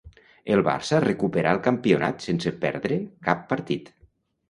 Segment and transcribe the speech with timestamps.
[0.55, 3.97] El Barça recuperà el campionat sense perdre cap partit.